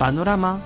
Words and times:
بانوراما 0.00 0.60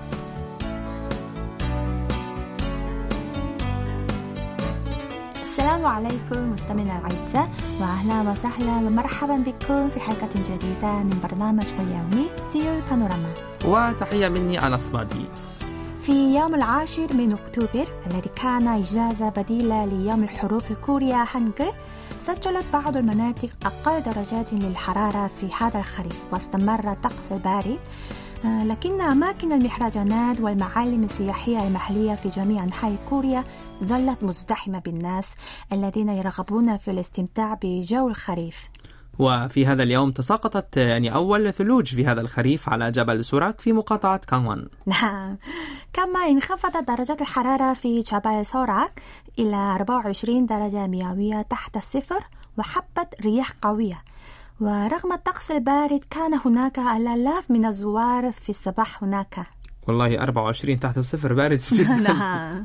السلام 5.43 5.87
عليكم 5.87 6.53
مستمعينا 6.53 6.99
الأعزاء 6.99 7.51
وأهلا 7.81 8.31
وسهلا 8.31 8.77
ومرحبا 8.77 9.37
بكم 9.37 9.89
في 9.89 10.01
حلقة 10.01 10.29
جديدة 10.37 10.93
من 10.93 11.21
برنامجكم 11.23 11.81
اليومي 11.81 12.29
سيول 12.53 12.81
بانوراما. 12.91 13.29
وتحية 13.65 14.29
مني 14.29 14.67
أنا 14.67 14.77
صمادي. 14.77 15.25
في 16.03 16.35
يوم 16.37 16.55
العاشر 16.55 17.07
من 17.15 17.33
أكتوبر 17.33 17.87
الذي 18.07 18.31
كان 18.43 18.69
إجازة 18.69 19.29
بديلة 19.29 19.85
ليوم 19.85 20.23
الحروف 20.23 20.71
الكورية 20.71 21.25
هانجل 21.35 21.73
سجلت 22.21 22.65
بعض 22.73 22.97
المناطق 22.97 23.49
أقل 23.67 24.03
درجات 24.03 24.53
للحرارة 24.53 25.31
في 25.41 25.49
هذا 25.61 25.79
الخريف 25.79 26.17
واستمر 26.33 26.93
الطقس 26.93 27.33
البارد 27.33 27.79
لكن 28.45 29.01
أماكن 29.01 29.53
المهرجانات 29.53 30.41
والمعالم 30.41 31.05
السياحية 31.05 31.67
المحلية 31.67 32.15
في 32.15 32.29
جميع 32.29 32.65
أنحاء 32.65 32.97
كوريا 33.09 33.45
ظلت 33.85 34.23
مزدحمة 34.23 34.79
بالناس 34.79 35.35
الذين 35.73 36.09
يرغبون 36.09 36.77
في 36.77 36.91
الاستمتاع 36.91 37.59
بجو 37.63 38.09
الخريف. 38.09 38.71
وفي 39.19 39.67
هذا 39.67 39.83
اليوم 39.83 40.11
تساقطت 40.11 40.77
يعني 40.77 41.15
أول 41.15 41.53
ثلوج 41.53 41.95
في 41.95 42.07
هذا 42.07 42.21
الخريف 42.21 42.69
على 42.69 42.91
جبل 42.91 43.25
سوراك 43.25 43.61
في 43.61 43.73
مقاطعة 43.73 44.17
كانوان. 44.17 44.69
نعم. 44.87 45.39
كما 45.93 46.21
انخفضت 46.29 46.89
درجة 46.89 47.17
الحرارة 47.21 47.75
في 47.75 48.01
جبل 48.01 48.47
سوراك 48.47 49.03
إلى 49.39 49.57
24 49.57 50.47
درجة 50.47 50.87
مئوية 50.87 51.43
تحت 51.43 51.77
الصفر 51.77 52.25
وحبت 52.59 53.15
رياح 53.25 53.51
قوية. 53.63 54.03
ورغم 54.61 55.13
الطقس 55.13 55.51
البارد 55.51 56.01
كان 56.11 56.35
هناك 56.45 56.79
الآلاف 56.79 57.51
من 57.51 57.65
الزوار 57.67 58.33
في 58.33 58.49
الصباح 58.51 59.05
هناك. 59.05 59.47
والله 59.89 60.23
24 60.23 60.81
تحت 60.81 60.99
الصفر 60.99 61.33
بارد 61.35 61.61
جدا. 61.73 61.95
نعم. 62.13 62.65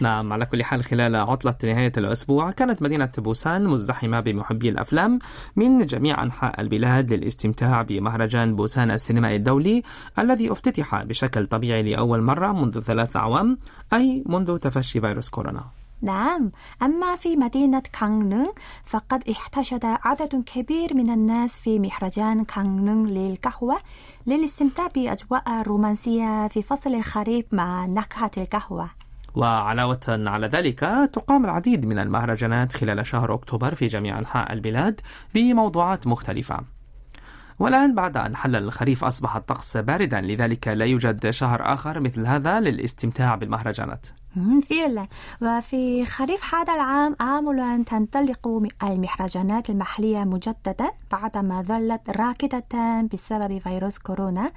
نعم 0.00 0.32
على 0.32 0.46
كل 0.46 0.64
حال 0.64 0.84
خلال 0.84 1.16
عطلة 1.16 1.54
نهاية 1.64 1.92
الأسبوع 1.96 2.50
كانت 2.50 2.82
مدينة 2.82 3.10
بوسان 3.18 3.64
مزدحمة 3.68 4.20
بمحبي 4.20 4.68
الأفلام 4.68 5.18
من 5.56 5.86
جميع 5.86 6.22
أنحاء 6.22 6.60
البلاد 6.60 7.12
للاستمتاع 7.12 7.82
بمهرجان 7.82 8.56
بوسان 8.56 8.90
السينمائي 8.90 9.36
الدولي 9.36 9.82
الذي 10.18 10.52
افتتح 10.52 11.02
بشكل 11.02 11.46
طبيعي 11.46 11.82
لأول 11.82 12.22
مرة 12.22 12.52
منذ 12.52 12.80
ثلاث 12.80 13.16
أعوام 13.16 13.58
أي 13.92 14.24
منذ 14.26 14.56
تفشي 14.56 15.00
فيروس 15.00 15.30
كورونا. 15.30 15.64
نعم. 16.02 16.52
أما 16.82 17.16
في 17.16 17.36
مدينة 17.36 17.82
كانلون 18.00 18.52
فقد 18.84 19.28
احتشد 19.30 19.84
عدد 19.84 20.42
كبير 20.46 20.94
من 20.94 21.10
الناس 21.10 21.56
في 21.56 21.78
مهرجان 21.78 22.44
كانلون 22.44 23.06
للقهوة 23.06 23.76
للاستمتاع 24.26 24.86
بأجواء 24.86 25.62
رومانسية 25.62 26.48
في 26.48 26.62
فصل 26.62 26.94
الخريف 26.94 27.46
مع 27.52 27.86
نكهة 27.86 28.30
القهوة. 28.36 28.90
وعلاوة 29.34 30.00
على 30.08 30.46
ذلك 30.46 30.80
تقام 31.12 31.44
العديد 31.44 31.86
من 31.86 31.98
المهرجانات 31.98 32.72
خلال 32.72 33.06
شهر 33.06 33.34
أكتوبر 33.34 33.74
في 33.74 33.86
جميع 33.86 34.18
أنحاء 34.18 34.52
البلاد 34.52 35.00
بموضوعات 35.34 36.06
مختلفة. 36.06 36.60
والآن 37.58 37.94
بعد 37.94 38.16
أن 38.16 38.36
حل 38.36 38.56
الخريف 38.56 39.04
أصبح 39.04 39.36
الطقس 39.36 39.76
باردا 39.76 40.20
لذلك 40.20 40.68
لا 40.68 40.84
يوجد 40.84 41.30
شهر 41.30 41.72
آخر 41.74 42.00
مثل 42.00 42.26
هذا 42.26 42.60
للاستمتاع 42.60 43.34
بالمهرجانات. 43.34 44.06
فعلا 44.70 45.06
وفي 45.42 46.04
خريف 46.04 46.54
هذا 46.54 46.72
العام 46.74 47.16
آمل 47.20 47.60
أن 47.60 47.84
تنطلق 47.84 48.62
المهرجانات 48.82 49.70
المحلية 49.70 50.24
مجددا 50.24 50.90
بعدما 51.12 51.62
ظلت 51.62 52.10
راكدة 52.10 53.08
بسبب 53.12 53.58
فيروس 53.58 53.98
كورونا 53.98 54.50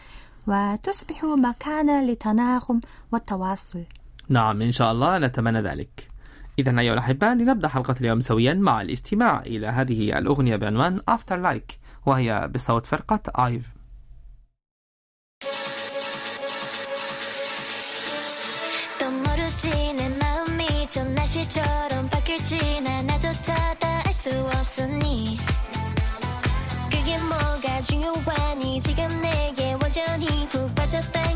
وتصبح 0.47 1.23
مكانا 1.23 2.03
للتناغم 2.03 2.81
والتواصل. 3.11 3.83
نعم 4.29 4.61
إن 4.61 4.71
شاء 4.71 4.91
الله 4.91 5.17
نتمنى 5.17 5.61
ذلك. 5.61 6.07
إذا 6.59 6.79
أيها 6.79 6.93
الأحبة 6.93 7.33
لنبدأ 7.33 7.67
حلقة 7.67 7.95
اليوم 8.01 8.19
سويا 8.19 8.53
مع 8.53 8.81
الاستماع 8.81 9.39
إلى 9.39 9.67
هذه 9.67 10.17
الأغنية 10.17 10.55
بعنوان 10.55 11.01
After 11.11 11.33
Like. 11.33 11.84
وهي 12.06 12.48
بصوت 12.54 12.86
فرقة 12.86 13.20
آيف 13.46 13.64
또 19.00 19.10
모르지 19.10 19.92
내 19.94 20.08
마음이 20.08 20.86
저 20.88 21.04
날씨처럼 21.04 22.08
바뀔지 22.10 22.80
나 22.82 23.02
나조차 23.02 23.54
다 23.74 23.90
알 24.10 24.12
수 24.12 24.28
없으니 24.38 25.38
그게 26.90 27.16
뭐가 27.18 27.80
중요하니 27.82 28.80
지금 28.80 29.06
내게 29.20 29.72
완전히 29.80 30.46
푹 30.48 30.74
빠졌단 30.74 31.33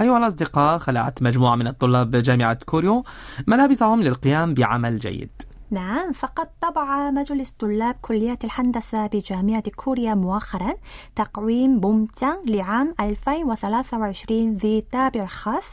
أيها 0.00 0.18
الأصدقاء 0.18 0.78
خلعت 0.78 1.22
مجموعة 1.22 1.56
من 1.56 1.66
الطلاب 1.66 2.10
جامعة 2.10 2.58
كوريو 2.64 3.04
ملابسهم 3.46 4.02
للقيام 4.02 4.54
بعمل 4.54 4.98
جيد. 4.98 5.30
نعم 5.70 6.12
فقد 6.12 6.48
طبع 6.60 7.10
مجلس 7.10 7.50
طلاب 7.50 7.96
كلية 8.02 8.38
الهندسة 8.44 9.06
بجامعة 9.06 9.62
كوريا 9.76 10.14
مؤخرا 10.14 10.74
تقويم 11.16 11.80
بومجان 11.80 12.36
لعام 12.46 12.94
2023 13.00 14.56
ذي 14.56 14.80
طابع 14.92 15.26
خاص 15.26 15.72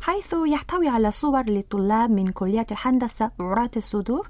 حيث 0.00 0.34
يحتوي 0.46 0.88
على 0.88 1.10
صور 1.10 1.42
للطلاب 1.42 2.10
من 2.10 2.28
كلية 2.28 2.66
الهندسة 2.70 3.30
عراة 3.40 3.70
الصدور 3.76 4.28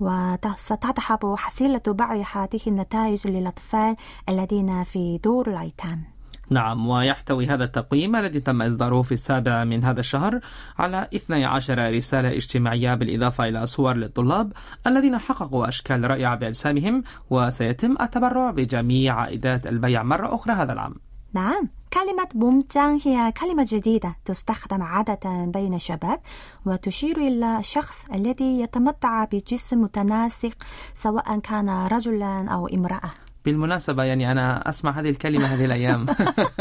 وستذهب 0.00 1.36
حصيلة 1.36 1.82
بعض 1.86 2.18
هذه 2.32 2.60
النتائج 2.66 3.26
للأطفال 3.26 3.96
الذين 4.28 4.82
في 4.84 5.18
دور 5.24 5.50
الأيتام. 5.50 6.17
نعم 6.50 6.88
ويحتوي 6.88 7.46
هذا 7.46 7.64
التقويم 7.64 8.16
الذي 8.16 8.40
تم 8.40 8.62
إصداره 8.62 9.02
في 9.02 9.12
السابع 9.12 9.64
من 9.64 9.84
هذا 9.84 10.00
الشهر 10.00 10.40
على 10.78 11.08
12 11.14 11.94
رسالة 11.94 12.28
اجتماعية 12.28 12.94
بالإضافة 12.94 13.48
إلى 13.48 13.66
صور 13.66 13.94
للطلاب 13.94 14.52
الذين 14.86 15.18
حققوا 15.18 15.68
أشكال 15.68 16.10
رائعة 16.10 16.34
بأجسامهم 16.36 17.02
وسيتم 17.30 17.96
التبرع 18.00 18.50
بجميع 18.50 19.14
عائدات 19.14 19.66
البيع 19.66 20.02
مرة 20.02 20.34
أخرى 20.34 20.54
هذا 20.54 20.72
العام. 20.72 20.94
نعم 21.34 21.68
كلمة 21.92 22.28
بومجان 22.34 22.98
هي 23.04 23.32
كلمة 23.32 23.66
جديدة 23.68 24.16
تستخدم 24.24 24.82
عادة 24.82 25.44
بين 25.44 25.74
الشباب 25.74 26.20
وتشير 26.66 27.16
إلى 27.16 27.58
الشخص 27.58 28.04
الذي 28.14 28.60
يتمتع 28.60 29.24
بجسم 29.24 29.82
متناسق 29.82 30.52
سواء 30.94 31.38
كان 31.38 31.86
رجلا 31.86 32.48
أو 32.48 32.66
امرأة. 32.66 33.10
بالمناسبة 33.44 34.04
يعني 34.04 34.32
أنا 34.32 34.68
أسمع 34.68 34.90
هذه 34.90 35.10
الكلمة 35.10 35.44
هذه 35.46 35.64
الأيام. 35.64 36.06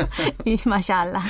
ما 0.65 0.81
شاء 0.81 1.07
الله. 1.07 1.21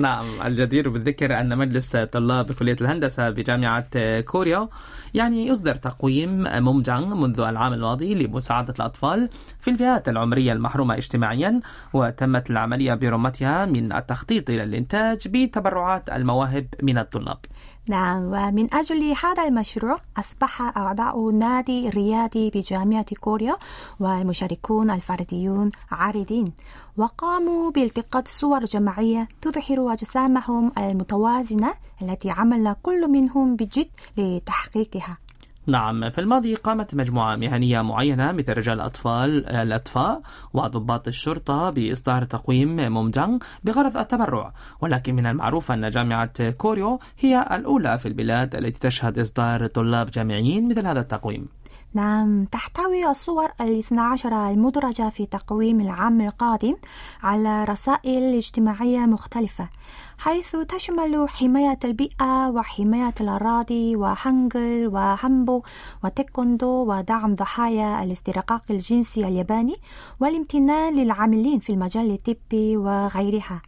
نعم 0.00 0.26
الجدير 0.46 0.88
بالذكر 0.88 1.40
أن 1.40 1.58
مجلس 1.58 1.96
طلاب 1.96 2.52
كلية 2.52 2.76
الهندسة 2.80 3.30
بجامعة 3.30 4.20
كوريا 4.20 4.68
يعني 5.14 5.46
يصدر 5.46 5.74
تقويم 5.74 6.44
ممجن 6.64 7.08
منذ 7.08 7.40
العام 7.40 7.72
الماضي 7.72 8.14
لمساعدة 8.14 8.74
الأطفال 8.78 9.28
في 9.60 9.70
الفئات 9.70 10.08
العمرية 10.08 10.52
المحرومة 10.52 10.96
اجتماعيا 10.96 11.60
وتمت 11.92 12.50
العملية 12.50 12.94
برمتها 12.94 13.66
من 13.66 13.92
التخطيط 13.92 14.50
إلى 14.50 14.62
الإنتاج 14.62 15.28
بتبرعات 15.28 16.10
المواهب 16.10 16.66
من 16.82 16.98
الطلاب. 16.98 17.38
نعم 17.88 18.22
ومن 18.24 18.74
أجل 18.74 19.14
هذا 19.22 19.44
المشروع 19.44 20.00
أصبح 20.18 20.62
أعضاء 20.62 21.30
نادي 21.30 21.88
ريادي 21.88 22.50
بجامعة 22.54 23.06
كوريا 23.20 23.56
والمشاركون 24.00 24.90
الفرديون 24.90 25.68
عارضين. 25.90 26.52
وقاموا 26.96 27.70
بالتقاط 27.70 28.28
صور 28.28 28.64
جماعية 28.64 29.28
تظهر 29.40 29.92
أجسامهم 29.92 30.72
المتوازنة 30.78 31.74
التي 32.02 32.30
عمل 32.30 32.76
كل 32.82 33.08
منهم 33.10 33.56
بجد 33.56 33.90
لتحقيقها. 34.16 35.18
نعم 35.66 36.10
في 36.10 36.20
الماضي 36.20 36.54
قامت 36.54 36.94
مجموعة 36.94 37.36
مهنية 37.36 37.82
معينة 37.82 38.32
مثل 38.32 38.52
رجال 38.52 38.74
الأطفال 38.74 39.46
الأطفاء 39.46 40.22
وضباط 40.52 41.08
الشرطة 41.08 41.70
بإصدار 41.70 42.24
تقويم 42.24 42.92
مومجانغ 42.92 43.38
بغرض 43.64 43.96
التبرع. 43.96 44.52
ولكن 44.80 45.14
من 45.14 45.26
المعروف 45.26 45.72
أن 45.72 45.90
جامعة 45.90 46.50
كوريو 46.50 47.00
هي 47.18 47.48
الأولى 47.52 47.98
في 47.98 48.08
البلاد 48.08 48.54
التي 48.56 48.78
تشهد 48.80 49.18
إصدار 49.18 49.66
طلاب 49.66 50.10
جامعيين 50.10 50.68
مثل 50.68 50.86
هذا 50.86 51.00
التقويم. 51.00 51.48
نعم 51.94 52.44
تحتوي 52.44 53.06
الصور 53.10 53.48
الاثنى 53.60 54.00
عشر 54.00 54.48
المدرجة 54.48 55.08
في 55.08 55.26
تقويم 55.26 55.80
العام 55.80 56.20
القادم 56.20 56.76
على 57.22 57.64
رسائل 57.64 58.34
اجتماعية 58.34 58.98
مختلفة 58.98 59.68
حيث 60.18 60.56
تشمل 60.56 61.28
حماية 61.28 61.78
البيئة 61.84 62.48
وحماية 62.48 63.14
الأراضي 63.20 63.96
وهانجل 63.96 64.90
وهانبوك 64.92 65.62
وتايكوندو 66.04 66.66
ودعم 66.66 67.34
ضحايا 67.34 68.04
الاسترقاق 68.04 68.62
الجنسي 68.70 69.28
الياباني 69.28 69.76
والامتنان 70.20 70.94
للعاملين 70.96 71.58
في 71.58 71.70
المجال 71.70 72.10
الطبي 72.10 72.76
وغيرها. 72.76 73.62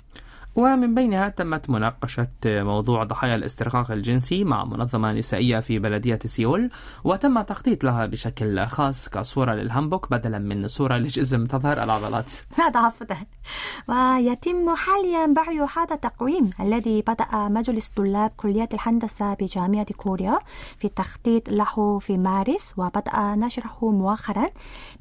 ومن 0.56 0.94
بينها 0.94 1.29
تمت 1.29 1.70
مناقشة 1.70 2.29
موضوع 2.47 3.05
ضحايا 3.05 3.35
الاسترقاق 3.35 3.91
الجنسي 3.91 4.44
مع 4.44 4.64
منظمة 4.64 5.12
نسائية 5.12 5.61
في 5.61 5.79
بلدية 5.79 6.19
سيول 6.25 6.70
وتم 7.05 7.41
تخطيط 7.41 7.85
لها 7.85 8.06
بشكل 8.06 8.67
خاص 8.67 9.08
كصورة 9.08 9.55
للهامبوك 9.55 10.11
بدلا 10.11 10.38
من 10.38 10.67
صورة 10.67 10.97
لجزم 10.97 11.47
تظهر 11.47 11.82
العضلات. 11.82 12.32
هذا 12.62 12.81
أفضل 12.81 13.17
ويتم 13.88 14.75
حاليا 14.75 15.26
بيع 15.26 15.67
هذا 15.76 15.94
التقويم 15.94 16.50
الذي 16.61 17.03
بدأ 17.03 17.29
مجلس 17.32 17.88
طلاب 17.88 18.31
كلية 18.37 18.69
الهندسة 18.75 19.35
بجامعة 19.35 19.93
كوريا 19.97 20.38
في 20.79 20.85
التخطيط 20.85 21.49
له 21.49 21.99
في 21.99 22.19
مارس 22.19 22.73
وبدأ 22.76 23.35
نشره 23.35 23.79
مؤخرا 23.82 24.50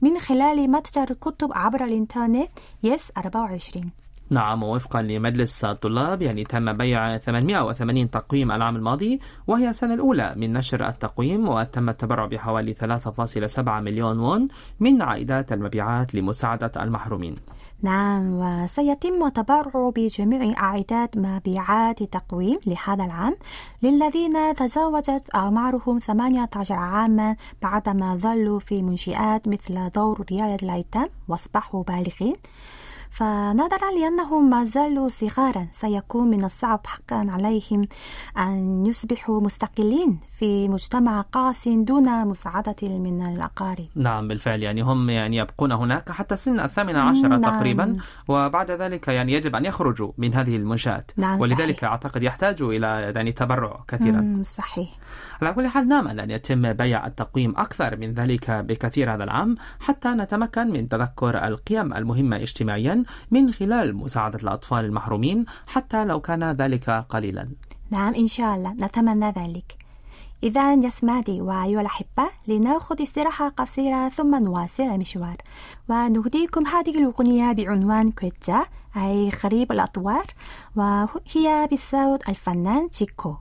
من 0.01 0.19
خلال 0.19 0.71
متجر 0.71 1.13
كتب 1.13 1.49
عبر 1.53 1.83
الإنترنت 1.83 2.49
يس 2.83 3.11
24 3.17 4.04
نعم 4.29 4.63
ووفقا 4.63 5.01
لمجلس 5.01 5.65
الطلاب 5.65 6.21
يعني 6.21 6.43
تم 6.43 6.73
بيع 6.73 7.17
880 7.17 8.09
تقويم 8.09 8.51
العام 8.51 8.75
الماضي 8.75 9.19
وهي 9.47 9.69
السنة 9.69 9.93
الأولى 9.93 10.33
من 10.37 10.53
نشر 10.53 10.87
التقويم 10.87 11.49
وتم 11.49 11.89
التبرع 11.89 12.25
بحوالي 12.25 12.73
3.7 12.73 13.59
مليون 13.59 14.19
وون 14.19 14.47
من 14.79 15.01
عائدات 15.01 15.53
المبيعات 15.53 16.15
لمساعدة 16.15 16.71
المحرومين. 16.83 17.35
نعم 17.81 18.33
وسيتم 18.33 19.25
التبرع 19.25 19.91
بجميع 19.95 20.63
أعداد 20.63 21.09
مبيعات 21.15 22.01
التقويم 22.01 22.57
لهذا 22.65 23.03
العام 23.03 23.35
للذين 23.83 24.53
تزوجت 24.53 25.23
أعمارهم 25.35 25.99
18 25.99 26.75
عاما 26.75 27.35
بعدما 27.61 28.15
ظلوا 28.15 28.59
في 28.59 28.81
منشآت 28.81 29.47
مثل 29.47 29.89
دور 29.89 30.25
رعاية 30.31 30.57
الأيتام 30.63 31.07
وأصبحوا 31.27 31.83
بالغين. 31.83 32.35
فنظرا 33.15 33.91
لأنهم 33.99 34.49
ما 34.49 34.65
زالوا 34.65 35.09
صغارا 35.09 35.67
سيكون 35.71 36.27
من 36.27 36.43
الصعب 36.43 36.87
حقا 36.87 37.27
عليهم 37.29 37.87
أن 38.37 38.85
يصبحوا 38.85 39.41
مستقلين 39.41 40.19
في 40.39 40.67
مجتمع 40.67 41.21
قاس 41.21 41.67
دون 41.67 42.27
مساعدة 42.27 42.75
من 42.83 43.27
الأقارب. 43.27 43.87
نعم 43.95 44.27
بالفعل. 44.27 44.63
يعني 44.63 44.81
هم 44.81 45.09
يعني 45.09 45.37
يبقون 45.37 45.71
هناك 45.71 46.11
حتى 46.11 46.35
سن 46.35 46.59
الثامنة 46.59 46.99
عشرة 46.99 47.27
نعم. 47.27 47.41
تقريبا 47.41 47.97
وبعد 48.27 48.71
ذلك 48.71 49.07
يعني 49.07 49.33
يجب 49.33 49.55
أن 49.55 49.65
يخرجوا 49.65 50.11
من 50.17 50.33
هذه 50.33 50.55
المنشآت. 50.55 51.11
نعم، 51.17 51.39
ولذلك 51.39 51.77
صحيح. 51.77 51.89
أعتقد 51.89 52.23
يحتاجوا 52.23 52.73
إلى 52.73 53.13
يعني 53.15 53.31
تبرع 53.31 53.83
كثيرا. 53.87 54.41
صحيح. 54.43 54.89
على 55.41 55.53
كل 55.53 55.67
حال 55.67 55.87
نامل 55.87 56.19
أن 56.19 56.31
يتم 56.31 56.73
بيع 56.73 57.07
التقويم 57.07 57.53
أكثر 57.57 57.97
من 57.97 58.13
ذلك 58.13 58.51
بكثير 58.51 59.13
هذا 59.13 59.23
العام 59.23 59.55
حتى 59.79 60.09
نتمكن 60.09 60.67
من 60.71 60.87
تذكر 60.87 61.47
القيم 61.47 61.93
المهمة 61.93 62.35
اجتماعيا 62.35 63.04
من 63.31 63.51
خلال 63.51 63.95
مساعدة 63.95 64.39
الأطفال 64.43 64.85
المحرومين 64.85 65.45
حتى 65.67 66.05
لو 66.05 66.19
كان 66.19 66.51
ذلك 66.51 66.89
قليلا. 66.89 67.49
نعم 67.91 68.13
إن 68.13 68.27
شاء 68.27 68.55
الله. 68.55 68.73
نتمنى 68.73 69.29
ذلك. 69.31 69.85
إذا 70.43 70.73
يسمعتي 70.73 71.41
وأيها 71.41 71.81
الأحبة 71.81 72.29
لنأخذ 72.47 73.01
استراحة 73.01 73.49
قصيرة 73.49 74.09
ثم 74.09 74.43
نواصل 74.43 74.83
المشوار 74.83 75.35
ونهديكم 75.89 76.67
هذه 76.67 76.97
الأغنية 76.99 77.51
بعنوان 77.51 78.11
كويتجا 78.11 78.65
أي 78.97 79.29
غريب 79.43 79.71
الأطوار 79.71 80.25
وهي 80.75 81.67
بصوت 81.71 82.29
الفنان 82.29 82.89
جيكو 82.93 83.35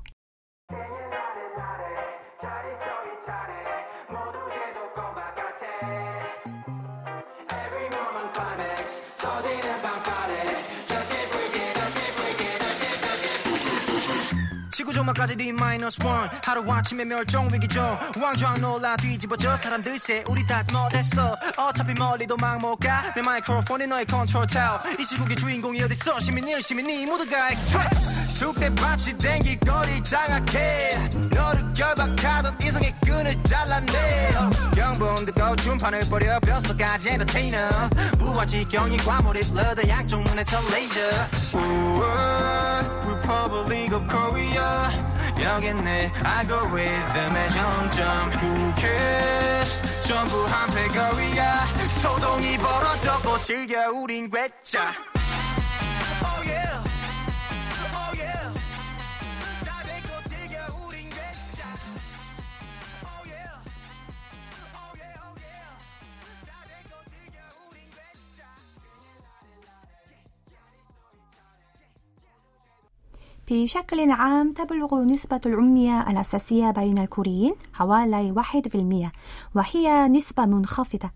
조망까지 14.94 15.36
D 15.36 15.52
마이너스 15.52 15.98
원 16.04 16.30
하루 16.44 16.70
아침에 16.70 17.04
멸종 17.04 17.48
위기죠. 17.52 17.98
왕좌 18.20 18.54
놀라 18.54 18.96
뒤집어져. 18.96 19.56
사람들 19.56 19.98
새 19.98 20.22
우리 20.28 20.46
다 20.46 20.62
못했어? 20.72 21.36
어차피 21.58 21.92
멀리도 21.98 22.36
막 22.40 22.54
못 22.60 22.76
가. 22.76 23.12
내 23.14 23.20
마이크로폰이 23.20 23.86
너의 23.88 24.06
컨트롤 24.06 24.46
타워 24.46 24.80
이 24.98 25.04
시국의 25.04 25.36
주인공이 25.36 25.82
어딨어? 25.82 26.20
시민 26.20 26.46
일 26.46 26.62
시민 26.62 26.88
이 26.88 27.04
모두가 27.06 27.50
엑스트라 27.50 27.90
숲에 28.28 28.70
밭이 28.76 29.18
댕길 29.18 29.58
거리 29.60 30.00
장악해. 30.02 31.08
너를 31.30 31.72
결박하던 31.72 32.56
이성의 32.62 32.94
끈을 33.04 33.42
잘라내 33.42 34.30
영본 34.76 35.24
듣고 35.26 35.56
준판을 35.56 36.00
버려. 36.08 36.38
뼛속까지 36.40 37.08
엔터테이너 37.10 37.58
무아지 38.18 38.64
경이 38.68 38.96
과몰입 38.98 39.52
러더 39.54 39.88
양쪽눈에서 39.88 40.60
레이저 40.70 41.00
우와, 41.54 42.93
Republic 43.24 43.94
of 43.94 44.06
Korea. 44.06 44.90
여긴 45.40 45.82
내 45.82 46.12
알고리즘의 46.22 47.50
정점. 47.50 48.30
Who 48.32 48.74
cares? 48.76 49.80
전부 50.00 50.44
한패 50.44 50.88
거리야 50.88 51.64
소동이 52.02 52.58
벌어졌고 52.58 53.38
즐겨 53.38 53.90
우린 53.90 54.28
괴짜 54.30 54.92
بشكل 73.54 74.10
عام 74.10 74.52
تبلغ 74.52 75.02
نسبة 75.04 75.40
الأمية 75.46 76.10
الأساسية 76.10 76.70
بين 76.70 76.98
الكوريين 76.98 77.54
حوالي 77.72 78.32
1% 78.32 79.10
وهي 79.54 80.08
نسبة 80.08 80.46
منخفضة. 80.46 81.10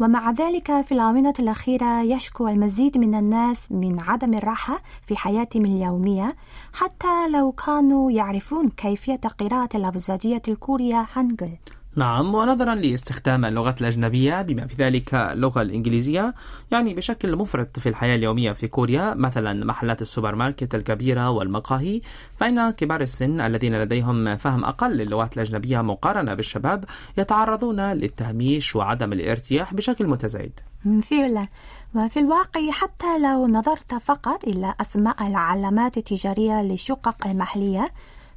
ومع 0.00 0.30
ذلك 0.30 0.80
في 0.80 0.92
الآونة 0.92 1.34
الأخيرة 1.38 2.00
يشكو 2.02 2.48
المزيد 2.48 2.98
من 2.98 3.14
الناس 3.14 3.72
من 3.72 4.00
عدم 4.00 4.34
الراحة 4.34 4.82
في 5.06 5.16
حياتهم 5.16 5.64
اليومية 5.64 6.36
حتى 6.72 7.28
لو 7.28 7.52
كانوا 7.52 8.10
يعرفون 8.10 8.68
كيفية 8.68 9.20
قراءة 9.38 9.76
الأبجدية 9.76 10.42
الكورية 10.48 11.06
هانجل. 11.14 11.50
نعم 11.96 12.34
ونظرا 12.34 12.74
لاستخدام 12.74 13.44
اللغات 13.44 13.80
الأجنبية 13.80 14.42
بما 14.42 14.66
في 14.66 14.74
ذلك 14.74 15.14
اللغة 15.14 15.62
الإنجليزية 15.62 16.34
يعني 16.70 16.94
بشكل 16.94 17.36
مفرط 17.36 17.78
في 17.78 17.88
الحياة 17.88 18.16
اليومية 18.16 18.52
في 18.52 18.68
كوريا 18.68 19.14
مثلا 19.14 19.64
محلات 19.64 20.02
السوبر 20.02 20.34
ماركت 20.34 20.74
الكبيرة 20.74 21.30
والمقاهي 21.30 22.00
فإن 22.36 22.70
كبار 22.70 23.00
السن 23.00 23.40
الذين 23.40 23.78
لديهم 23.78 24.36
فهم 24.36 24.64
أقل 24.64 24.96
للغات 24.96 25.36
الأجنبية 25.36 25.80
مقارنة 25.80 26.34
بالشباب 26.34 26.84
يتعرضون 27.18 27.80
للتهميش 27.92 28.76
وعدم 28.76 29.12
الارتياح 29.12 29.74
بشكل 29.74 30.06
متزايد. 30.06 30.60
فعلا 31.02 31.48
وفي 31.94 32.20
الواقع 32.20 32.70
حتى 32.70 33.18
لو 33.18 33.46
نظرت 33.46 33.94
فقط 33.94 34.44
إلى 34.44 34.74
أسماء 34.80 35.26
العلامات 35.26 35.96
التجارية 35.96 36.62
للشقق 36.62 37.26
المحلية 37.26 37.88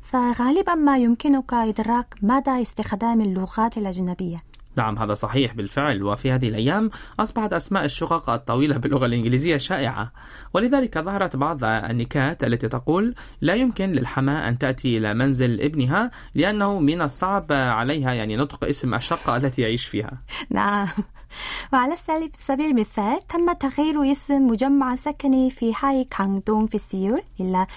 فغالبا 0.07 0.75
ما 0.75 0.97
يمكنك 0.97 1.53
إدراك 1.53 2.15
مدى 2.21 2.61
استخدام 2.61 3.21
اللغات 3.21 3.77
الأجنبية. 3.77 4.37
نعم 4.77 4.97
هذا 4.97 5.13
صحيح 5.13 5.53
بالفعل. 5.53 6.03
وفي 6.03 6.31
هذه 6.31 6.49
الأيام 6.49 6.89
أصبحت 7.19 7.53
أسماء 7.53 7.85
الشقق 7.85 8.29
الطويلة 8.29 8.77
باللغة 8.77 9.05
الإنجليزية 9.05 9.57
شائعة. 9.57 10.11
ولذلك 10.53 10.97
ظهرت 10.97 11.35
بعض 11.35 11.63
النكات 11.63 12.43
التي 12.43 12.67
تقول 12.67 13.15
لا 13.41 13.55
يمكن 13.55 13.91
للحماة 13.91 14.49
أن 14.49 14.57
تأتي 14.57 14.97
إلى 14.97 15.13
منزل 15.13 15.61
ابنها 15.61 16.11
لأنه 16.35 16.79
من 16.79 17.01
الصعب 17.01 17.51
عليها 17.51 18.13
يعني 18.13 18.35
نطق 18.35 18.65
اسم 18.65 18.93
الشقة 18.93 19.37
التي 19.37 19.61
يعيش 19.61 19.85
فيها. 19.85 20.17
نعم. 20.49 20.87
وعلى 21.73 21.95
سبيل 22.37 22.65
المثال 22.65 23.27
تم 23.29 23.53
تغيير 23.53 24.11
اسم 24.11 24.47
مجمع 24.47 24.95
سكني 24.95 25.49
في 25.49 25.73
حي 25.73 26.03
كاندونغ 26.03 26.67
في 26.67 26.77
سيول 26.77 27.21
إلى 27.39 27.67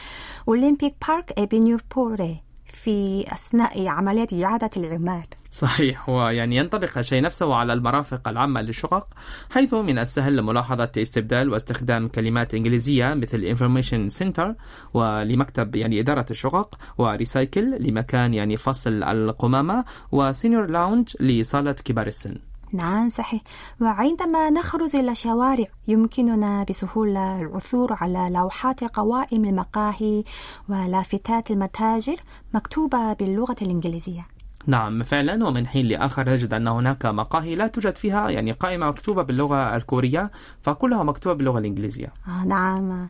Olympic 0.48 0.94
Park 1.08 1.32
Avenue 1.38 1.78
Foret. 1.96 2.49
في 2.74 3.24
أثناء 3.32 3.86
عملية 3.86 4.44
إعادة 4.44 4.70
الإعمار 4.76 5.26
صحيح 5.50 6.08
ويعني 6.08 6.56
ينطبق 6.56 6.98
الشيء 6.98 7.22
نفسه 7.22 7.54
على 7.54 7.72
المرافق 7.72 8.28
العامة 8.28 8.60
للشقق 8.62 9.08
حيث 9.50 9.74
من 9.74 9.98
السهل 9.98 10.42
ملاحظة 10.42 10.92
استبدال 10.98 11.50
واستخدام 11.50 12.08
كلمات 12.08 12.54
إنجليزية 12.54 13.14
مثل 13.14 13.56
Information 13.56 14.18
Center 14.18 14.54
ولمكتب 14.94 15.76
يعني 15.76 16.00
إدارة 16.00 16.26
الشقق 16.30 16.78
و 16.98 17.09
Recycle 17.09 17.82
لمكان 17.82 18.34
يعني 18.34 18.56
فصل 18.56 19.02
القمامة 19.02 19.84
و 20.12 20.20
Senior 20.20 20.66
Lounge 20.66 21.08
لصالة 21.20 21.72
كبار 21.72 22.06
السن. 22.06 22.49
نعم 22.72 23.08
صحيح. 23.08 23.42
وعندما 23.80 24.50
نخرج 24.50 24.96
إلى 24.96 25.10
الشوارع 25.10 25.66
يمكننا 25.88 26.64
بسهولة 26.64 27.40
العثور 27.40 27.92
على 27.92 28.30
لوحات 28.30 28.84
قوائم 28.84 29.44
المقاهي 29.44 30.24
ولافتات 30.68 31.50
المتاجر 31.50 32.16
مكتوبة 32.54 33.12
باللغة 33.12 33.56
الإنجليزية. 33.62 34.26
نعم 34.66 35.02
فعلا. 35.02 35.46
ومن 35.48 35.66
حين 35.66 35.86
لآخر 35.86 36.30
نجد 36.30 36.54
أن 36.54 36.68
هناك 36.68 37.06
مقاهي 37.06 37.54
لا 37.54 37.66
توجد 37.66 37.96
فيها 37.96 38.30
يعني 38.30 38.52
قائمة 38.52 38.86
مكتوبة 38.88 39.22
باللغة 39.22 39.76
الكورية 39.76 40.30
فكلها 40.62 41.02
مكتوبة 41.02 41.36
باللغة 41.36 41.58
الإنجليزية. 41.58 42.12
آه 42.28 42.44
نعم. 42.44 43.08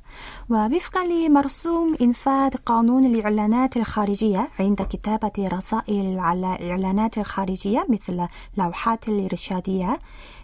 ووفقا 0.50 1.06
لمرسوم 1.06 1.96
إنفاذ 2.02 2.54
قانون 2.66 3.06
الإعلانات 3.06 3.76
الخارجية 3.76 4.48
عند 4.60 4.82
كتابة 4.82 5.32
رسائل 5.38 6.18
على 6.18 6.70
إعلانات 6.70 7.18
الخارجية 7.18 7.86
مثل 7.88 8.26
لوحات 8.58 9.08
الإرشادية 9.08 10.00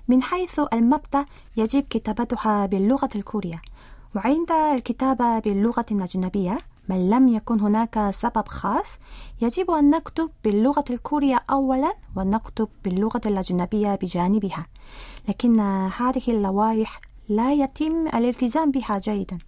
من 0.08 0.22
حيث 0.22 0.60
المبدأ 0.72 1.25
يجب 1.56 1.84
كتابتها 1.90 2.66
باللغة 2.66 3.10
الكورية. 3.16 3.62
وعند 4.14 4.52
الكتابة 4.75 5.38
باللغة 5.38 5.86
الأجنبية 5.90 6.58
بل 6.88 7.11
لم 7.11 7.28
يكن 7.28 7.61
هناك 7.61 8.11
سبب 8.11 8.49
خاص 8.49 8.99
يجب 9.40 9.71
أن 9.71 9.90
نكتب 9.90 10.31
باللغة 10.45 10.85
الكورية 10.90 11.45
أولا 11.50 11.95
ونكتب 12.16 12.69
باللغة 12.85 13.21
الأجنبية 13.26 13.95
بجانبها. 13.95 14.66
لكن 15.28 15.61
هذه 15.61 16.23
اللوائح 16.28 17.00
لا 17.28 17.52
يتم 17.52 18.09
الالتزام 18.09 18.71
بها 18.71 18.99
جيدا. 18.99 19.38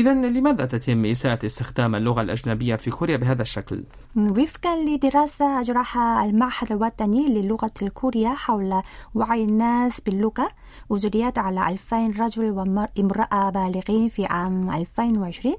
إذا 0.00 0.14
لماذا 0.14 0.64
تتم 0.64 1.04
إساءة 1.04 1.46
استخدام 1.46 1.94
اللغة 1.94 2.22
الأجنبية 2.22 2.76
في 2.76 2.90
كوريا 2.90 3.16
بهذا 3.16 3.42
الشكل؟ 3.42 3.84
وفقا 4.16 4.76
لدراسة 4.76 5.60
أجراها 5.60 6.24
المعهد 6.24 6.72
الوطني 6.72 7.28
للغة 7.28 7.70
الكورية 7.82 8.28
حول 8.28 8.82
وعي 9.14 9.44
الناس 9.44 10.00
باللغة 10.00 10.48
أجريت 10.90 11.38
على 11.38 11.68
2000 11.68 12.06
رجل 12.18 12.50
وامرأة 12.50 13.50
بالغين 13.50 14.08
في 14.08 14.26
عام 14.26 14.70
2020 14.70 15.54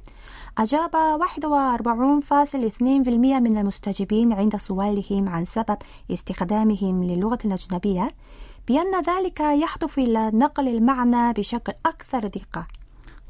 أجاب 0.58 0.92
41.2% 0.96 2.82
من 2.82 3.58
المستجيبين 3.58 4.34
عند 4.34 4.56
سؤالهم 4.56 5.30
عن 5.30 5.46
سبب 5.46 5.78
استخدامهم 6.12 7.04
للغة 7.04 7.40
الأجنبية 7.46 8.10
بأن 8.68 9.02
ذلك 9.08 9.40
يحدث 9.40 10.00
إلى 10.00 10.32
نقل 10.34 10.68
المعنى 10.68 11.34
بشكل 11.34 11.74
أكثر 11.86 12.28
دقة 12.28 12.81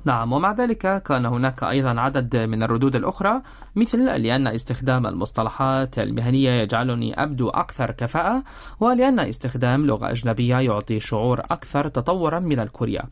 نعم 0.06 0.34
ومع 0.34 0.52
ذلك 0.52 1.04
كان 1.04 1.26
هناك 1.26 1.64
أيضا 1.64 2.00
عدد 2.00 2.38
من 2.38 2.64
الردود 2.64 2.96
الأخرى 2.96 3.42
مثل 3.76 4.06
لأن 4.06 4.48
استخدام 4.48 5.08
المصطلحات 5.08 6.00
المهنية 6.00 6.52
يجعلني 6.52 7.24
أبدو 7.24 7.50
أكثر 7.50 7.92
كفاءة 7.92 8.44
ولأن 8.80 9.20
استخدام 9.20 9.86
لغة 9.86 10.12
أجنبية 10.12 10.56
يعطي 10.56 11.00
شعور 11.00 11.40
أكثر 11.40 11.88
تطورا 11.88 12.40
من 12.40 12.60
الكوريا 12.60 13.04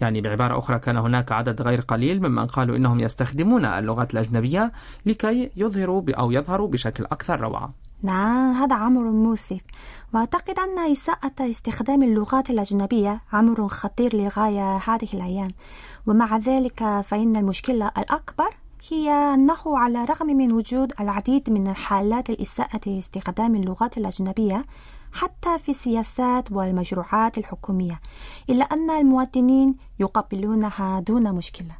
يعني 0.00 0.20
بعبارة 0.20 0.58
أخرى 0.58 0.78
كان 0.78 0.96
هناك 0.96 1.32
عدد 1.32 1.62
غير 1.62 1.80
قليل 1.80 2.20
ممن 2.20 2.46
قالوا 2.46 2.76
إنهم 2.76 3.00
يستخدمون 3.00 3.64
اللغات 3.64 4.14
الأجنبية 4.14 4.72
لكي 5.06 5.50
يظهروا 5.56 6.02
أو 6.08 6.30
يظهروا 6.30 6.68
بشكل 6.68 7.04
أكثر 7.04 7.40
روعة. 7.40 7.74
نعم 8.02 8.52
هذا 8.52 8.76
أمر 8.76 9.02
مؤسف 9.02 9.60
وأعتقد 10.14 10.58
أن 10.58 10.90
إساءة 10.90 11.50
استخدام 11.50 12.02
اللغات 12.02 12.50
الأجنبية 12.50 13.20
أمر 13.34 13.68
خطير 13.68 14.16
للغاية 14.16 14.76
هذه 14.76 15.08
الأيام. 15.14 15.50
ومع 16.06 16.36
ذلك 16.36 17.00
فإن 17.04 17.36
المشكلة 17.36 17.90
الأكبر 17.98 18.56
هي 18.90 19.10
أنه 19.10 19.58
على 19.66 20.04
الرغم 20.04 20.26
من 20.26 20.52
وجود 20.52 20.92
العديد 21.00 21.50
من 21.50 21.68
الحالات 21.70 22.30
الإساءة 22.30 22.80
استخدام 22.86 23.54
اللغات 23.54 23.98
الأجنبية 23.98 24.64
حتى 25.12 25.58
في 25.58 25.68
السياسات 25.68 26.52
والمشروعات 26.52 27.38
الحكومية 27.38 28.00
إلا 28.50 28.64
أن 28.64 28.90
المواطنين 28.90 29.74
يقبلونها 30.00 31.00
دون 31.00 31.32
مشكلة. 31.34 31.72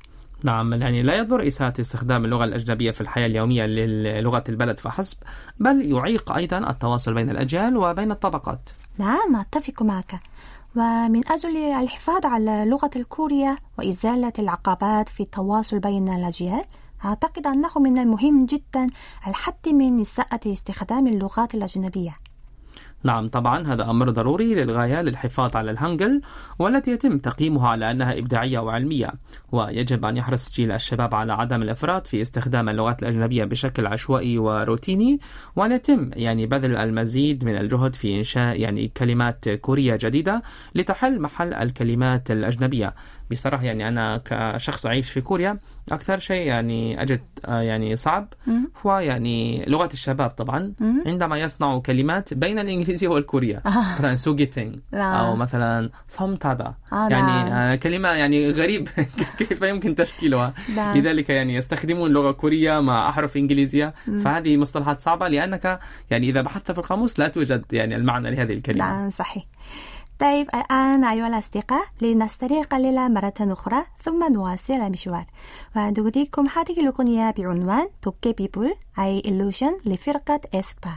نعم 0.42 0.72
يعني 0.72 1.02
لا 1.02 1.16
يضر 1.16 1.46
إساءة 1.46 1.80
استخدام 1.80 2.24
اللغة 2.24 2.44
الأجنبية 2.44 2.90
في 2.90 3.00
الحياة 3.00 3.26
اليومية 3.26 3.66
للغة 3.66 4.44
البلد 4.48 4.80
فحسب 4.80 5.16
بل 5.60 5.92
يعيق 5.92 6.32
أيضا 6.32 6.70
التواصل 6.70 7.14
بين 7.14 7.30
الأجيال 7.30 7.76
وبين 7.76 8.10
الطبقات. 8.10 8.70
نعم 8.98 9.36
أتفق 9.36 9.82
معك. 9.82 10.20
ومن 10.76 11.28
أجل 11.28 11.56
الحفاظ 11.56 12.26
على 12.26 12.64
لغة 12.64 12.90
الكورية 12.96 13.56
وإزالة 13.78 14.32
العقبات 14.38 15.08
في 15.08 15.22
التواصل 15.22 15.78
بين 15.78 16.08
الأجيال 16.08 16.64
أعتقد 17.04 17.46
أنه 17.46 17.70
من 17.76 17.98
المهم 17.98 18.46
جدا 18.46 18.86
الحد 19.26 19.68
من 19.68 20.00
إساءة 20.00 20.52
استخدام 20.52 21.06
اللغات 21.06 21.54
الأجنبية. 21.54 22.16
نعم 23.04 23.28
طبعا 23.28 23.66
هذا 23.66 23.90
أمر 23.90 24.10
ضروري 24.10 24.54
للغاية 24.54 25.02
للحفاظ 25.02 25.56
على 25.56 25.70
الهانجل 25.70 26.20
والتي 26.58 26.90
يتم 26.90 27.18
تقييمها 27.18 27.68
على 27.68 27.90
أنها 27.90 28.18
إبداعية 28.18 28.58
وعلمية. 28.58 29.10
ويجب 29.52 30.04
أن 30.04 30.16
يحرص 30.16 30.52
جيل 30.52 30.72
الشباب 30.72 31.14
على 31.14 31.32
عدم 31.32 31.62
الإفراط 31.62 32.06
في 32.06 32.22
استخدام 32.22 32.68
اللغات 32.68 33.02
الأجنبية 33.02 33.44
بشكل 33.44 33.86
عشوائي 33.86 34.38
وروتيني 34.38 35.20
وأن 35.56 35.72
يتم 35.72 36.10
يعني 36.12 36.46
بذل 36.46 36.76
المزيد 36.76 37.44
من 37.44 37.56
الجهد 37.56 37.94
في 37.94 38.18
إنشاء 38.18 38.60
يعني 38.60 38.88
كلمات 38.96 39.48
كورية 39.48 39.98
جديدة 40.02 40.42
لتحل 40.74 41.20
محل 41.20 41.54
الكلمات 41.54 42.30
الأجنبية. 42.30 42.94
بصراحة 43.30 43.64
يعني 43.64 43.88
أنا 43.88 44.22
كشخص 44.24 44.86
أعيش 44.86 45.10
في 45.10 45.20
كوريا 45.20 45.58
أكثر 45.92 46.18
شيء 46.18 46.46
يعني 46.46 47.02
أجد 47.02 47.20
آه، 47.46 47.60
يعني 47.60 47.96
صعب 47.96 48.28
هو 48.86 48.98
يعني 48.98 49.64
لغة 49.66 49.88
الشباب 49.92 50.30
طبعا. 50.30 50.72
عندما 51.06 51.38
يصنعوا 51.38 51.80
كلمات 51.80 52.34
بين 52.34 52.58
الإنجليزية 52.58 53.08
والكورية 53.08 53.62
آه. 53.66 53.94
مثلا 53.98 54.14
سوجيتينغ 54.14 54.74
أو 54.94 55.36
مثلا 55.36 55.90
صمتادا 56.08 56.74
آه، 56.92 57.08
يعني 57.08 57.76
كلمة 57.78 58.08
يعني 58.08 58.50
غريب. 58.50 58.88
كيف 59.38 59.62
يمكن 59.62 59.94
تشكيلها. 59.94 60.54
لذلك 60.94 61.30
يعني 61.30 61.54
يستخدمون 61.54 62.10
لغة 62.10 62.30
كورية 62.30 62.80
مع 62.80 63.08
أحرف 63.08 63.36
إنجليزية. 63.36 63.94
فهذه 64.24 64.56
مصطلحات 64.56 65.00
صعبة 65.00 65.28
لأنك 65.28 65.80
يعني 66.10 66.28
إذا 66.28 66.40
بحثت 66.42 66.72
في 66.72 66.78
القاموس 66.78 67.18
لا 67.18 67.28
توجد 67.28 67.64
يعني 67.72 67.96
المعنى 67.96 68.30
لهذه 68.30 68.52
الكلمة. 68.52 68.78
نعم 68.78 69.10
صحيح. 69.10 69.44
طيب 70.19 70.47
الآن 70.55 71.03
أيها 71.03 71.27
الأصدقاء 71.27 71.83
لنستريح 72.01 72.65
قليلا 72.65 73.07
مرة 73.07 73.33
أخرى 73.39 73.85
ثم 74.03 74.33
نواصل 74.33 74.73
المشوار 74.73 75.25
ونهديكم 75.75 76.47
هذه 76.47 76.79
الأغنية 76.79 77.31
بعنوان 77.31 77.87
도깨 78.01 78.33
비불 78.33 78.73
I 78.97 79.21
Illusion 79.27 79.87
لفرقة 79.87 80.41
إسبا 80.53 80.93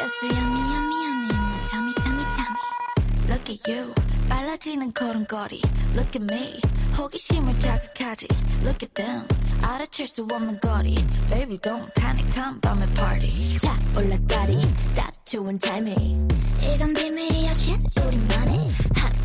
You're 0.00 0.08
so 0.08 0.26
yummy, 0.26 0.60
yummy, 0.72 0.96
yummy. 1.04 1.30
엄마, 1.32 1.58
tell 1.68 1.82
me, 1.82 1.92
tell 1.94 2.12
me, 2.12 2.24
tell 2.34 2.50
me. 2.50 3.28
Look 3.28 3.50
at 3.50 3.68
you. 3.68 4.03
빨라지는 4.28 4.92
걸음걸이. 4.92 5.62
Look 5.94 6.20
at 6.20 6.22
me. 6.22 6.60
호기심을 6.96 7.58
자극하지. 7.58 8.28
Look 8.62 8.78
at 8.82 8.94
them. 8.94 9.26
알아챌 9.62 10.06
수 10.06 10.22
없는 10.30 10.60
거리. 10.60 10.94
Baby, 11.28 11.58
don't 11.58 11.92
panic. 11.94 12.28
I'm 12.34 12.60
밤의 12.60 12.92
party. 12.94 13.58
자, 13.58 13.78
올라다리. 13.96 14.60
딱 14.96 15.12
좋은 15.26 15.58
타이밍. 15.58 16.28
이건 16.62 16.94
비밀이야, 16.94 17.50
shit. 17.50 18.00
우리만의 18.00 18.70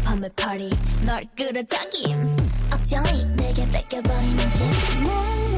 밤의 0.03 0.29
party. 0.35 0.69
널 1.05 1.23
끌어당김. 1.35 2.15
어쩌니 2.73 3.25
내게 3.35 3.69
뺏겨버리는 3.69 4.39
shit. 4.45 5.48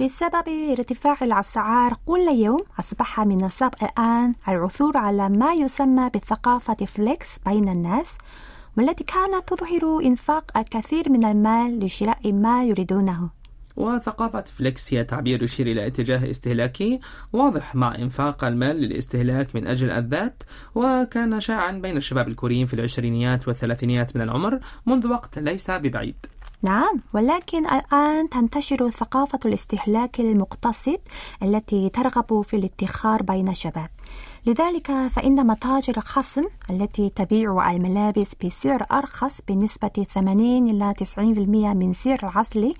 بسبب 0.00 0.48
ارتفاع 0.48 1.16
الأسعار 1.22 1.96
كل 2.06 2.28
يوم 2.28 2.60
أصبح 2.78 3.20
من 3.20 3.44
الصعب 3.44 3.74
الآن 3.82 4.34
العثور 4.48 4.96
على 4.96 5.28
ما 5.28 5.52
يسمى 5.52 6.10
بثقافة 6.14 6.74
flex 6.74 7.38
بين 7.38 7.68
الناس. 7.68 8.14
والتي 8.78 9.04
كانت 9.04 9.48
تظهر 9.48 10.00
إنفاق 10.04 10.58
الكثير 10.58 11.10
من 11.10 11.24
المال 11.24 11.84
لشراء 11.84 12.32
ما 12.32 12.64
يريدونه. 12.64 13.30
وثقافة 13.76 14.40
flex 14.42 14.94
هي 14.94 15.04
تعبير 15.04 15.42
يشير 15.42 15.66
إلى 15.66 15.86
اتجاه 15.86 16.30
استهلاكي 16.30 17.00
واضح 17.32 17.74
مع 17.74 17.94
إنفاق 17.94 18.44
المال 18.44 18.76
للاستهلاك 18.76 19.54
من 19.54 19.66
أجل 19.66 19.90
الذات 19.90 20.42
وكان 20.74 21.40
شائعا 21.40 21.72
بين 21.72 21.96
الشباب 21.96 22.28
الكوريين 22.28 22.66
في 22.66 22.74
العشرينيات 22.74 23.48
والثلاثينيات 23.48 24.16
من 24.16 24.22
العمر 24.22 24.60
منذ 24.86 25.06
وقت 25.06 25.38
ليس 25.38 25.70
ببعيد. 25.70 26.16
نعم 26.62 27.00
ولكن 27.12 27.62
الآن 27.66 28.28
تنتشر 28.28 28.90
ثقافة 28.90 29.38
الاستهلاك 29.46 30.20
المقتصد 30.20 30.98
التي 31.42 31.88
ترغب 31.88 32.42
في 32.42 32.56
الادخار 32.56 33.22
بين 33.22 33.48
الشباب. 33.48 33.88
لذلك 34.46 34.92
فإن 35.16 35.46
متاجر 35.46 35.96
الخصم 35.96 36.42
التي 36.70 37.10
تبيع 37.10 37.70
الملابس 37.70 38.30
بسعر 38.44 38.86
أرخص 38.92 39.40
بنسبة 39.48 40.06
80 40.14 40.70
إلى 40.70 40.94
90% 41.16 41.18
من 41.76 41.92
سعر 41.92 42.18
الأصلي 42.22 42.74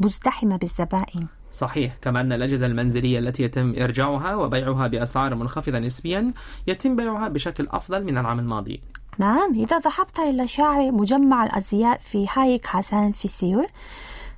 مزدحمة 0.00 0.56
بالزبائن. 0.56 1.26
صحيح 1.52 1.96
كما 2.02 2.20
أن 2.20 2.32
الأجهزة 2.32 2.66
المنزلية 2.66 3.18
التي 3.18 3.42
يتم 3.42 3.74
إرجاعها 3.78 4.34
وبيعها 4.34 4.86
بأسعار 4.86 5.34
منخفضة 5.34 5.78
نسبيا 5.78 6.32
يتم 6.66 6.96
بيعها 6.96 7.28
بشكل 7.28 7.68
أفضل 7.70 8.04
من 8.04 8.18
العام 8.18 8.38
الماضي. 8.38 8.80
نعم 9.18 9.54
إذا 9.54 9.78
ذهبت 9.78 10.18
إلى 10.18 10.46
شارع 10.46 10.90
مجمع 10.90 11.44
الأزياء 11.44 12.00
في 12.04 12.28
حي 12.28 12.60
حسن 12.64 13.12
في 13.12 13.28
سيول 13.28 13.66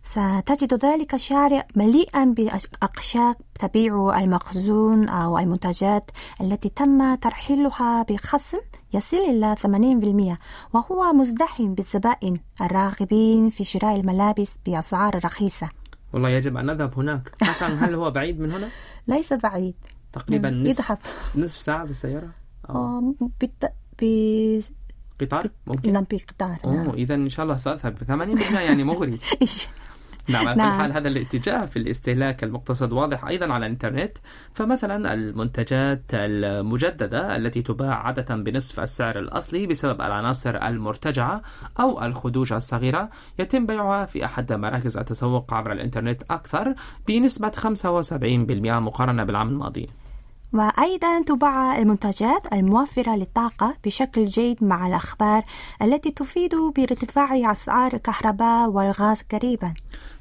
ستجد 0.03 0.85
ذلك 0.85 1.15
الشارع 1.15 1.67
مليئا 1.77 2.25
بأقشاك 2.25 3.37
تبيع 3.61 4.19
المخزون 4.19 5.09
أو 5.09 5.39
المنتجات 5.39 6.11
التي 6.41 6.69
تم 6.69 7.15
ترحيلها 7.15 8.03
بخصم 8.03 8.59
يصل 8.95 9.17
إلى 9.17 9.57
80% 10.37 10.75
وهو 10.75 11.13
مزدحم 11.13 11.75
بالزبائن 11.75 12.37
الراغبين 12.61 13.51
في 13.51 13.65
شراء 13.65 14.01
الملابس 14.01 14.55
بأسعار 14.67 15.25
رخيصة. 15.25 15.69
والله 16.13 16.29
يجب 16.29 16.57
أن 16.57 16.67
نذهب 16.67 16.99
هناك. 16.99 17.33
حسن 17.43 17.79
هل 17.79 17.95
هو 17.95 18.11
بعيد 18.11 18.41
من 18.41 18.53
هنا؟ 18.53 18.69
ليس 19.09 19.33
بعيد. 19.33 19.75
تقريبا 20.13 20.51
نصف, 20.51 20.99
نصف 21.37 21.61
ساعة 21.61 21.85
بالسيارة؟ 21.85 22.31
أو 22.71 22.77
آه، 22.77 23.15
بت... 23.41 23.73
ب... 24.03 24.61
قطار؟ 25.21 25.51
ممكن؟ 25.67 25.93
نعم 25.93 26.07
بقطار. 26.11 26.59
نعم. 26.65 26.91
إذا 26.91 27.15
إن 27.15 27.29
شاء 27.29 27.45
الله 27.45 27.57
سأذهب. 27.57 27.99
80% 28.39 28.53
يعني 28.53 28.85
مغري. 28.85 29.19
نعم 30.29 30.49
على 30.49 30.55
كل 30.55 30.63
نعم. 30.63 30.81
حال 30.81 30.93
هذا 30.93 31.09
الاتجاه 31.09 31.65
في 31.65 31.79
الاستهلاك 31.79 32.45
المقتصد 32.45 32.93
واضح 32.93 33.25
أيضا 33.25 33.53
على 33.53 33.67
الإنترنت 33.67 34.19
فمثلا 34.55 35.15
المنتجات 35.15 36.03
المجددة 36.15 37.37
التي 37.37 37.63
تباع 37.63 37.95
عادة 37.95 38.37
بنصف 38.37 38.81
السعر 38.81 39.19
الأصلي 39.19 39.67
بسبب 39.67 40.01
العناصر 40.01 40.57
المرتجعة 40.57 41.43
أو 41.81 42.05
الخدوش 42.05 42.53
الصغيرة 42.53 43.11
يتم 43.39 43.67
بيعها 43.67 44.07
في 44.07 44.25
أحد 44.25 44.53
مراكز 44.53 44.97
التسوق 44.97 45.55
عبر 45.55 45.73
الإنترنت 45.73 46.23
أكثر 46.31 46.75
بنسبة 47.09 47.51
75% 47.51 48.13
مقارنة 48.67 49.25
بالعام 49.25 49.49
الماضي 49.49 49.87
وأيضا 50.53 51.23
تباع 51.23 51.79
المنتجات 51.79 52.53
الموفرة 52.53 53.17
للطاقة 53.17 53.77
بشكل 53.85 54.27
جيد 54.27 54.65
مع 54.65 54.87
الأخبار 54.87 55.45
التي 55.83 56.11
تفيد 56.11 56.55
بارتفاع 56.77 57.53
أسعار 57.53 57.95
الكهرباء 57.95 58.71
والغاز 58.71 59.23
قريبا 59.33 59.75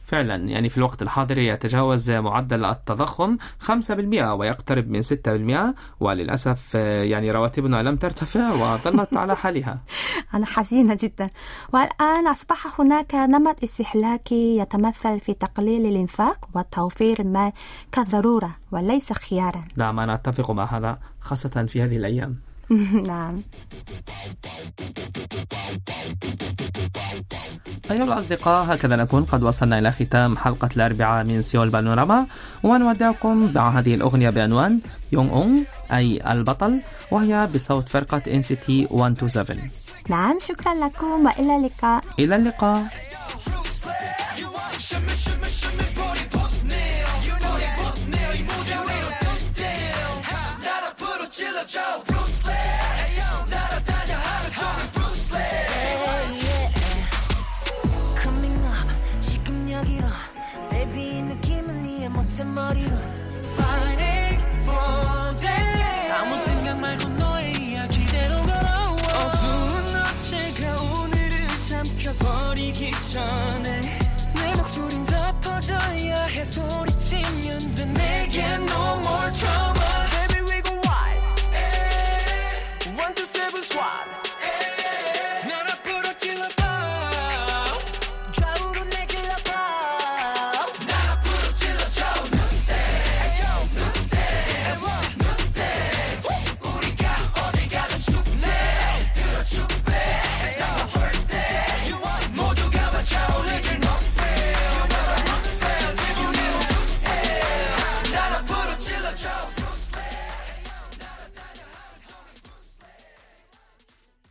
فعلا 0.08 0.36
يعني 0.36 0.70
في 0.70 0.78
الوقت 0.78 1.02
الحاضر 1.02 1.38
يتجاوز 1.38 2.12
معدل 2.12 2.66
التضخم 2.66 3.38
5% 3.60 3.70
ويقترب 4.14 4.90
من 4.90 5.02
6% 5.02 5.76
وللأسف 6.00 6.76
يعني 6.76 7.32
رواتبنا 7.32 7.84
لم 7.84 7.96
ترتفع 7.96 8.52
وظلت 8.52 9.18
على 9.18 9.36
حالها. 9.36 9.80
أنا 10.34 10.46
حزينة 10.46 10.98
جدا. 11.02 11.30
والآن 11.74 12.28
أصبح 12.28 12.80
هناك 12.80 13.16
نمط 13.16 13.64
استهلاكي 13.64 14.58
يتمثل 14.58 15.20
في 15.20 15.34
تقليل 15.34 15.86
الإنفاق 15.86 16.50
وتوفير 16.56 17.20
المال 17.20 17.52
كضرورة 17.92 18.56
وليس 18.72 19.14
خيارا. 19.14 19.64
نعم 19.78 20.00
أنا 20.00 20.14
أتفق 20.14 20.52
مع 20.52 20.66
هذا 20.66 21.00
خاصة 21.22 21.66
في 21.66 21.82
هذه 21.82 21.98
الأيام. 21.98 22.47
نعم. 23.12 23.42
أيها 27.92 28.04
الأصدقاء 28.04 28.74
هكذا 28.74 28.96
نكون 28.96 29.24
قد 29.24 29.44
وصلنا 29.44 29.80
إلى 29.80 29.92
ختام 29.92 30.38
حلقة 30.38 30.70
الأربعاء 30.76 31.24
من 31.24 31.42
سيول 31.42 31.70
بانوراما. 31.70 32.26
ونودعكم 32.64 33.52
مع 33.56 33.70
هذه 33.70 33.96
الأغنية 33.96 34.30
بعنوان 34.30 34.80
يونغ 35.12 35.34
أونغ 35.34 35.60
أي 35.92 36.32
البطل 36.32 36.80
وهي 37.12 37.50
بصوت 37.54 37.90
فرقة 37.90 38.22
NCT 38.42 38.70
127 38.70 39.60
نعم 40.10 40.40
شكرا 40.42 40.74
لكم 40.74 41.26
وإلى 41.26 41.56
اللقاء. 41.56 42.04
إلى 42.20 42.36
اللقاء. 42.36 42.84